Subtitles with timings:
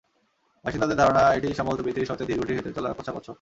[0.65, 3.29] বাসিন্দাদের ধারণা, এটিই সম্ভবত পৃথিবীর সবচেয়ে ধীরগতির হেঁটে চলা পোষা কচ্ছপ।